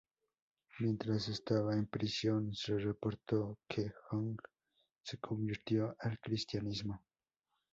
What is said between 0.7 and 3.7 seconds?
Mientras estaba en prisión, se reportó